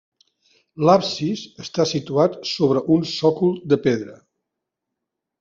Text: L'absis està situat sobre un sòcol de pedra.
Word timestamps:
L'absis 0.87 1.43
està 1.63 1.85
situat 1.89 2.39
sobre 2.53 2.83
un 2.97 3.05
sòcol 3.11 3.53
de 3.75 3.81
pedra. 3.85 4.19